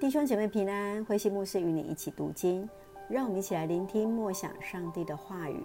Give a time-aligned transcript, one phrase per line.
[0.00, 2.68] 弟兄姐妹平安，慧馨牧师与你一起读经，
[3.08, 5.64] 让我们一起来聆听默想上帝的话语。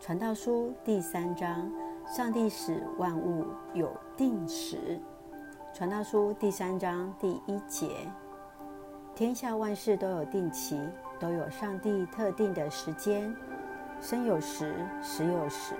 [0.00, 1.70] 传道书第三章，
[2.06, 3.44] 上帝使万物
[3.74, 4.98] 有定时。
[5.74, 7.88] 传道书第三章第一节，
[9.14, 10.78] 天下万事都有定期，
[11.18, 13.34] 都有上帝特定的时间。
[14.00, 14.72] 生有时，
[15.02, 15.74] 死有时；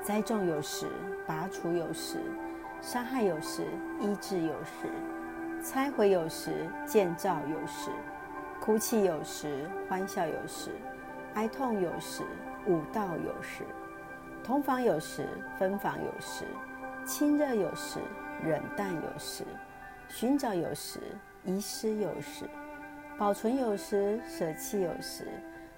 [0.00, 0.86] 栽种有时，
[1.26, 2.18] 拔除有时；
[2.80, 3.66] 杀害有时，
[4.00, 4.88] 医治有时；
[5.68, 7.90] 拆毁有时，建造有时；
[8.60, 10.70] 哭泣有时，欢笑有时；
[11.34, 12.22] 哀痛有时，
[12.68, 13.64] 舞蹈有时；
[14.44, 15.26] 同房有时，
[15.58, 16.44] 分房有时；
[17.04, 17.98] 亲热有时。
[18.44, 19.44] 忍淡有时，
[20.10, 21.00] 寻找有时，
[21.42, 22.44] 遗失有时，
[23.16, 25.26] 保存有时，舍弃有时，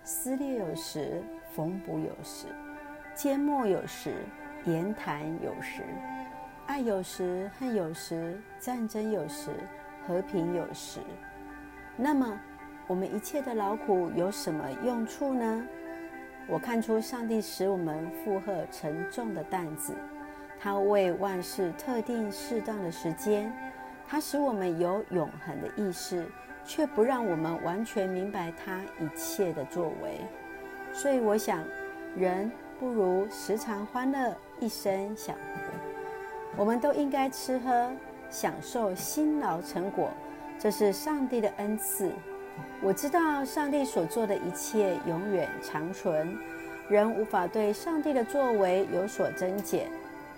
[0.02, 1.22] 撕裂有时，
[1.54, 2.46] 缝补有时，
[3.14, 4.12] 缄默有时，
[4.64, 5.84] 言谈有时，
[6.66, 9.52] 爱有时，恨有时，战争有时，
[10.08, 11.00] 和平有时。
[11.94, 12.40] 那么，
[12.86, 15.66] 我们一切的劳苦有什么用处呢？
[16.46, 19.94] 我看出上帝使我们负荷沉重的担子。
[20.58, 23.52] 他为万事特定适当的时间，
[24.08, 26.24] 他使我们有永恒的意识，
[26.64, 30.20] 却不让我们完全明白他一切的作为。
[30.92, 31.62] 所以，我想，
[32.16, 35.60] 人不如时常欢乐，一生享福。
[36.56, 37.92] 我们都应该吃喝，
[38.30, 40.10] 享受辛劳成果，
[40.58, 42.10] 这是上帝的恩赐。
[42.82, 46.36] 我知道上帝所做的一切永远长存，
[46.88, 49.88] 人无法对上帝的作为有所增减。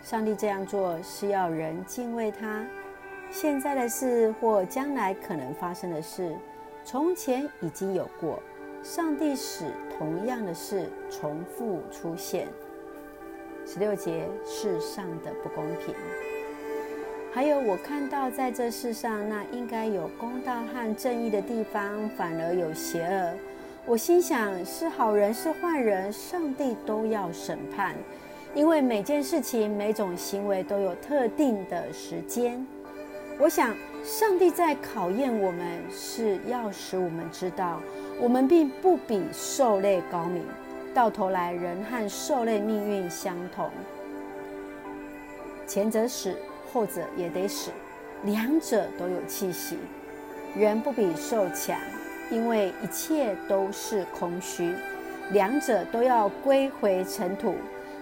[0.03, 2.65] 上帝这样做是要人敬畏他。
[3.31, 6.35] 现在的事或将来可能发生的事，
[6.85, 8.43] 从前已经有过。
[8.83, 9.67] 上帝使
[9.99, 12.49] 同样的事重复出现。
[13.67, 15.95] 十六节，世上的不公平。
[17.33, 23.33] 还有，我看到在这世上那应该有公道和正义的地方，反而有邪恶。
[23.87, 27.95] 我心想，是好人是坏人，上帝都要审判。
[28.53, 32.67] 因为每件事情、每种行为都有特定的时间。
[33.39, 37.81] 我想，上帝在考验我们，是要使我们知道，
[38.21, 40.43] 我们并不比兽类高明。
[40.93, 43.71] 到头来，人和兽类命运相同，
[45.65, 46.35] 前者死，
[46.73, 47.71] 后者也得死，
[48.25, 49.79] 两者都有气息。
[50.57, 51.79] 人不比兽强，
[52.31, 54.75] 因为一切都是空虚，
[55.33, 57.55] 两者都要归回尘土。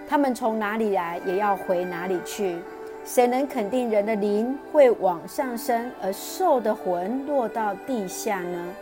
[0.07, 2.57] 他们从哪里来，也要回哪里去。
[3.05, 8.73] 谁能肯定人的灵会往上升，而兽的魂落到地下呢？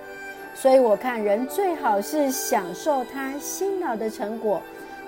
[0.56, 4.62] 所以我看人最好是享受他辛劳的成果，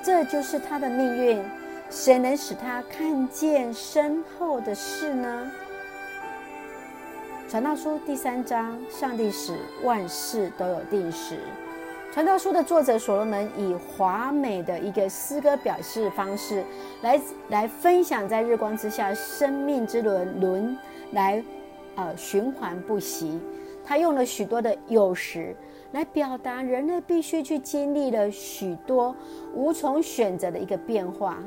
[0.03, 1.41] 这就是他的命运。
[1.89, 5.51] 谁能使他看见身后的事呢？
[7.49, 11.39] 传道书第三章，上帝使万事都有定时。
[12.11, 16.63] 传道书的作者所罗门以华美的一个诗歌表示方式
[17.01, 17.19] 来
[17.49, 20.77] 来分享在日光之下生命之轮轮
[21.11, 21.43] 来
[21.95, 23.39] 呃循环不息。
[23.83, 25.55] 他用了许多的有时
[25.91, 29.15] 来表达人类必须去经历了许多
[29.55, 31.39] 无从选择的一个变化。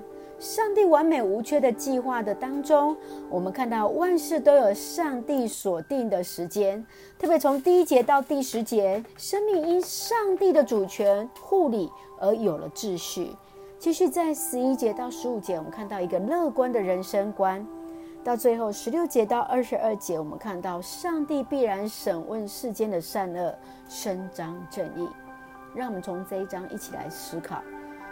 [0.42, 2.96] 上帝完美无缺的计划的当中，
[3.30, 6.84] 我们看到万事都有上帝所定的时间。
[7.16, 11.88] 特别从第一节到第十节，生命因上帝的主权护理
[12.18, 13.30] 而有了秩序。
[13.78, 17.64] 继续在十一节到十五节，我们看到一个乐观的人生观。
[18.24, 23.54] 到最后十六节到二十二节，我们看到上帝必然审问世间的善恶，
[23.88, 25.08] 伸张正义。
[25.72, 27.62] 让我们从这一章一起来思考。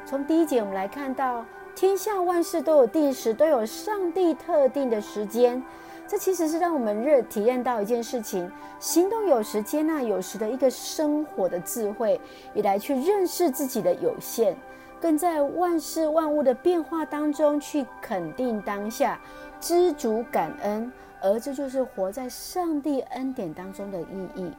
[0.06, 1.44] 从第一节，我们来看到。
[1.75, 5.62] 天下万事都有定时，都有上帝特定的时间。
[6.06, 8.50] 这其实是让我们热体验到一件事情：
[8.81, 12.20] 行动有时，接纳有时的一个生活的智慧，
[12.53, 14.56] 以来去认识自己的有限，
[15.00, 19.20] 更在万事万物的变化当中去肯定当下，
[19.60, 20.92] 知足感恩。
[21.22, 24.50] 而这就是活在上帝恩典当中的意义。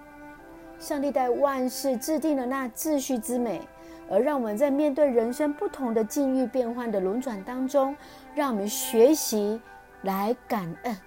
[0.81, 3.61] 上帝在万事制定了那秩序之美。
[4.09, 7.95] 而让我们在面对人生不同的境遇变换的轮转当中，
[8.35, 9.61] 让我们学习
[10.01, 10.97] 来感恩，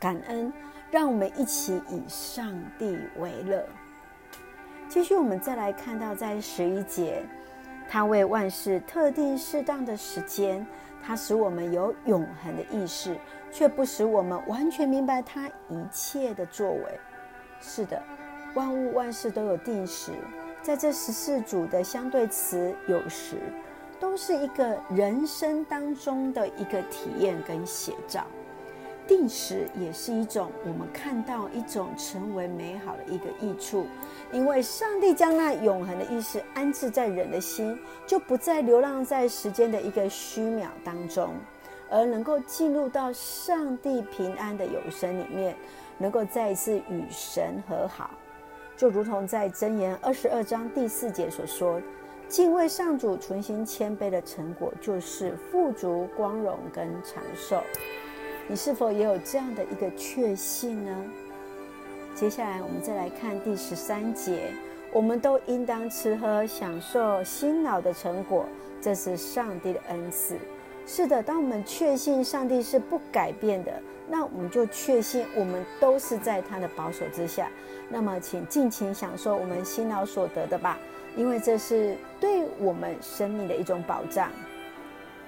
[0.00, 0.50] 感恩，
[0.90, 3.62] 让我们一起以上帝为乐。
[4.88, 7.22] 继续，我们再来看到在十一节，
[7.86, 10.66] 他为万事特定适当的时间，
[11.02, 13.14] 他使我们有永恒的意识，
[13.52, 16.98] 却不使我们完全明白他一切的作为。
[17.60, 18.02] 是的，
[18.54, 20.12] 万物万事都有定时。
[20.62, 23.36] 在这十四组的相对词，有时
[23.98, 28.24] 都是一个人生当中的一个体验跟写照。
[29.06, 33.86] 定时也是一种我们看到一种成为美好的一个益处，
[34.30, 41.30] 因为上帝将那永恒的意识安置在人的心，就不再流浪在时间的一个虚秒当中，
[41.88, 45.56] 而能够进入到上帝平安的有生里面，
[45.96, 48.10] 能够再一次与神和好，
[48.78, 51.82] 就如同在箴言二十二章第四节所说
[52.28, 57.60] ：“敬畏上主、存心谦卑的成果，就是富足、光荣跟长寿。”
[58.46, 60.96] 你是否也有这样的一个确信呢？
[62.14, 64.52] 接下来我们再来看第十三节，
[64.92, 68.46] 我们都应当吃喝，享受辛劳的成果，
[68.80, 70.36] 这是上帝的恩赐。
[70.90, 73.70] 是的，当我们确信上帝是不改变的，
[74.08, 77.50] 那我们就确信我们都是在他的保守之下。
[77.90, 80.78] 那么，请尽情享受我们辛劳所得的吧，
[81.14, 84.30] 因为这是对我们生命的一种保障。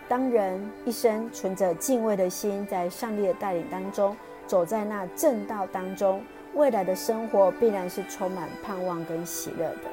[0.09, 4.17] 当人一生存着敬畏的心，在上帝的带领当中，
[4.47, 6.23] 走在那正道当中，
[6.55, 9.91] 未来的生活必然是充满盼望跟喜乐的。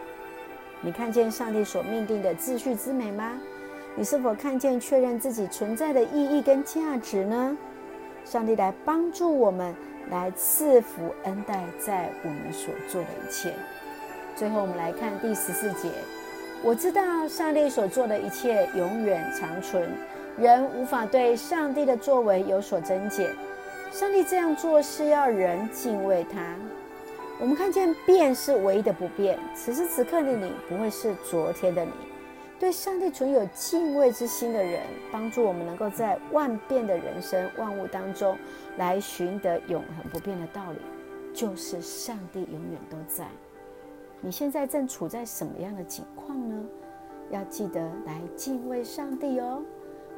[0.80, 3.38] 你看见上帝所命定的秩序之美吗？
[4.00, 7.58] 你是否看见确认自己存在的意义跟价值呢？
[8.24, 9.74] 上帝来帮助我们，
[10.12, 13.52] 来赐福恩待在我们所做的一切。
[14.36, 15.90] 最后，我们来看第十四节。
[16.64, 19.90] 我知道上帝所做的一切永远长存，
[20.38, 23.28] 人无法对上帝的作为有所增减。
[23.92, 26.54] 上帝这样做是要人敬畏他。
[27.40, 31.92] 我们看见变是唯一的不变，此时此刻的你不会是昨天的你。
[32.60, 34.82] 对上帝存有敬畏之心的人，
[35.12, 38.38] 帮助我们能够在万变的人生万物当中
[38.78, 40.80] 来寻得永恒不变的道理，
[41.34, 43.28] 就是上帝永远都在。
[44.22, 46.66] 你现在正处在什么样的境况呢？
[47.30, 49.62] 要记得来敬畏上帝哦。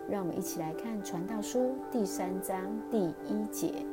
[0.07, 1.59] 让我们一起来看《传道书》
[1.91, 3.85] 第三章第一节：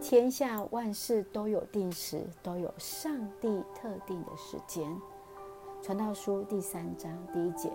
[0.00, 4.88] 天下万事都有定时，都有上帝特定的时间。
[5.82, 7.72] 《传道书》第三章第一节：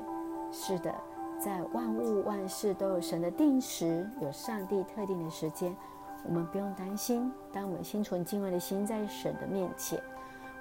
[0.52, 0.94] 是的，
[1.40, 5.76] 在万物万事都有神的定时，有上帝特定的时间。
[6.24, 10.00] 我们不用担心，当我们心存敬畏的心在神的面前。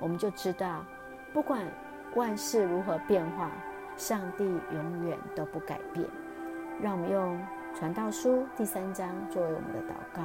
[0.01, 0.87] 我们就知道，
[1.35, 1.67] 不管
[2.15, 3.51] 万事如何变化，
[3.95, 6.09] 上帝永远都不改变。
[6.81, 7.37] 让我们用
[7.75, 10.23] 《传道书》第三章作为我们的祷告。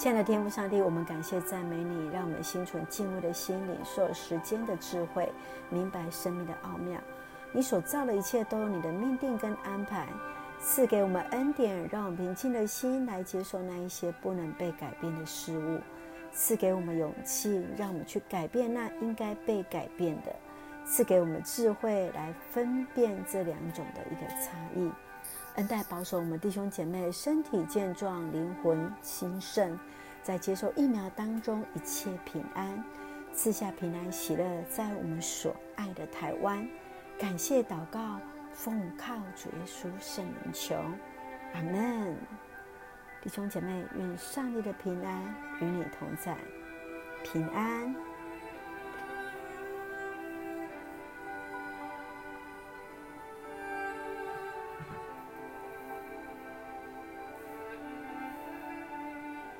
[0.00, 5.30] 亲爱的天父上帝，我们感谢赞美你，让我们心存敬畏的心，领受时间的智慧，
[5.68, 6.98] 明白生命的奥妙。
[7.52, 10.08] 你所造的一切都有你的命定跟安排，
[10.58, 15.78] 赐给我们恩典，让我们平静的心来接受那一些不能被改变的事物。
[16.32, 20.32] 赐给我们勇气，让我们去改变那应该被改变的；
[20.86, 24.90] 赐给我们智慧，来分辨这两种的一个差异。
[25.56, 29.78] 恩待保守我们弟兄姐妹身体健壮，灵魂兴盛，
[30.22, 32.82] 在接受疫苗当中一切平安，
[33.34, 36.66] 赐下平安喜乐，在我们所爱的台湾。
[37.18, 38.20] 感谢祷告，
[38.52, 40.76] 奉靠主耶稣圣灵求，
[41.52, 42.16] 阿门。
[43.20, 46.36] 弟兄姐妹，愿上帝的平安与你同在，
[47.24, 47.94] 平安。